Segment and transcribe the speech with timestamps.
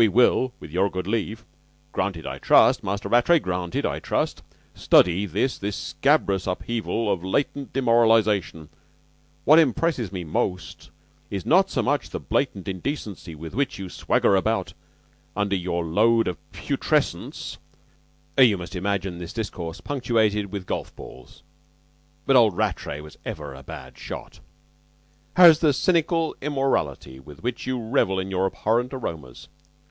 [0.00, 1.44] We will, with your good leave
[1.90, 7.72] granted, I trust, Master Rattray, granted, I trust study this this scabrous upheaval of latent
[7.72, 8.68] demoralization.
[9.44, 10.90] What impresses me most
[11.30, 14.72] is not so much the blatant indecency with which you swagger abroad
[15.34, 17.58] under your load of putrescence"
[18.38, 21.42] (you must imagine this discourse punctuated with golf balls,
[22.24, 24.38] but old Rattray was ever a bad shot)
[25.34, 29.48] "as the cynical immorality with which you revel in your abhorrent aromas.